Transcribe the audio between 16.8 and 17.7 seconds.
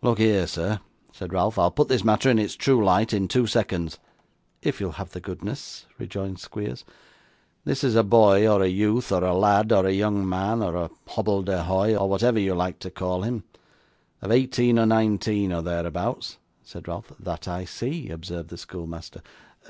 Ralph. 'That I